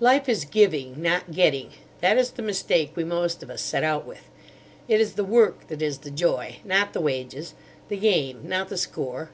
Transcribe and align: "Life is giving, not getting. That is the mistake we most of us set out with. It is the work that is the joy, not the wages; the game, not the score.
"Life 0.00 0.30
is 0.30 0.46
giving, 0.46 1.02
not 1.02 1.32
getting. 1.32 1.68
That 2.00 2.16
is 2.16 2.30
the 2.30 2.40
mistake 2.40 2.92
we 2.96 3.04
most 3.04 3.42
of 3.42 3.50
us 3.50 3.60
set 3.60 3.84
out 3.84 4.06
with. 4.06 4.30
It 4.88 4.98
is 4.98 5.12
the 5.12 5.24
work 5.24 5.68
that 5.68 5.82
is 5.82 5.98
the 5.98 6.10
joy, 6.10 6.56
not 6.64 6.94
the 6.94 7.02
wages; 7.02 7.52
the 7.90 7.98
game, 7.98 8.40
not 8.44 8.70
the 8.70 8.78
score. 8.78 9.28